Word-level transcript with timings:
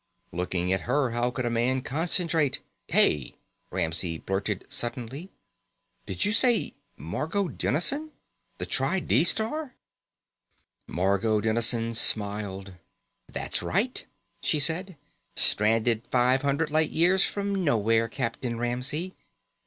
Looking 0.31 0.73
at 0.73 0.89
her, 0.89 1.11
how 1.11 1.29
could 1.29 1.45
a 1.45 1.51
man 1.51 1.83
concentrate.... 1.83 2.59
"Hey!" 2.87 3.35
Ramsey 3.69 4.17
blurted 4.17 4.65
suddenly. 4.67 5.29
"Did 6.07 6.25
you 6.25 6.31
say 6.31 6.73
Margot 6.97 7.49
Dennison? 7.49 8.09
The 8.57 8.65
tri 8.65 8.99
di 8.99 9.23
star?" 9.23 9.75
Margot 10.87 11.39
Dennison 11.41 11.93
smiled. 11.93 12.73
"That's 13.29 13.61
right," 13.61 14.03
she 14.41 14.57
said. 14.59 14.97
"Stranded 15.35 16.07
five 16.09 16.41
hundred 16.41 16.71
light 16.71 16.89
years 16.89 17.23
from 17.23 17.63
nowhere, 17.63 18.07
Captain 18.07 18.57
Ramsey. 18.57 19.13